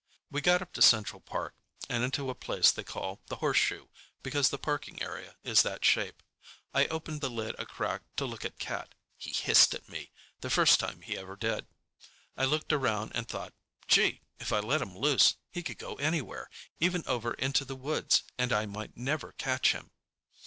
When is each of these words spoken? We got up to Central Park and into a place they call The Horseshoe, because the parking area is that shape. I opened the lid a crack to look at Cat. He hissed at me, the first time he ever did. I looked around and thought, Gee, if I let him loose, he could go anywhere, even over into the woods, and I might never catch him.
We 0.31 0.41
got 0.41 0.63
up 0.63 0.73
to 0.73 0.81
Central 0.81 1.19
Park 1.21 1.53
and 1.87 2.03
into 2.03 2.31
a 2.31 2.33
place 2.33 2.71
they 2.71 2.83
call 2.83 3.21
The 3.27 3.35
Horseshoe, 3.35 3.85
because 4.23 4.49
the 4.49 4.57
parking 4.57 4.99
area 4.99 5.35
is 5.43 5.61
that 5.61 5.85
shape. 5.85 6.23
I 6.73 6.87
opened 6.87 7.21
the 7.21 7.29
lid 7.29 7.55
a 7.59 7.67
crack 7.67 8.01
to 8.15 8.25
look 8.25 8.43
at 8.43 8.57
Cat. 8.57 8.95
He 9.15 9.31
hissed 9.31 9.75
at 9.75 9.87
me, 9.87 10.11
the 10.39 10.49
first 10.49 10.79
time 10.79 11.01
he 11.03 11.19
ever 11.19 11.35
did. 11.35 11.67
I 12.35 12.45
looked 12.45 12.73
around 12.73 13.11
and 13.13 13.27
thought, 13.27 13.53
Gee, 13.87 14.21
if 14.39 14.51
I 14.51 14.57
let 14.59 14.81
him 14.81 14.97
loose, 14.97 15.35
he 15.51 15.61
could 15.61 15.77
go 15.77 15.93
anywhere, 15.97 16.49
even 16.79 17.03
over 17.05 17.35
into 17.35 17.63
the 17.63 17.75
woods, 17.75 18.23
and 18.39 18.51
I 18.51 18.65
might 18.65 18.97
never 18.97 19.33
catch 19.33 19.71
him. 19.71 19.91